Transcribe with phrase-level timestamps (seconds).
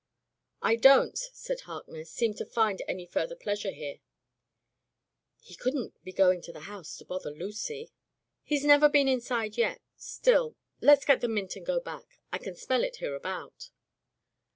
[0.63, 3.99] "I don't," said Harkness, "seem to find any further pleasure here."
[5.39, 7.91] "He couldn't be going to the house to bother Lucy?"
[8.43, 9.79] "He's never been inside yet.
[9.97, 12.17] Still— let's get the mint and go back.
[12.33, 13.69] I can smell it hereabout."